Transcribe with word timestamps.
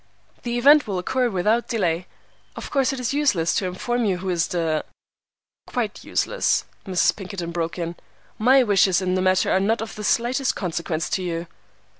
"The 0.41 0.57
event 0.57 0.87
will 0.87 0.97
occur 0.97 1.29
without 1.29 1.67
delay. 1.67 2.07
Of 2.55 2.71
course 2.71 2.91
it 2.91 2.99
is 2.99 3.13
useless 3.13 3.53
to 3.53 3.67
inform 3.67 4.03
you 4.03 4.17
who 4.17 4.29
is 4.29 4.47
the—" 4.47 4.83
"Quite 5.67 6.03
useless," 6.03 6.65
Mrs. 6.87 7.15
Pinkerton 7.15 7.51
broke 7.51 7.77
in; 7.77 7.95
"my 8.39 8.63
wishes 8.63 8.99
in 8.99 9.13
the 9.13 9.21
matter 9.21 9.51
are 9.51 9.59
not 9.59 9.79
of 9.79 9.93
the 9.93 10.03
slightest 10.03 10.55
consequence 10.55 11.07
to 11.11 11.21
you." 11.21 11.45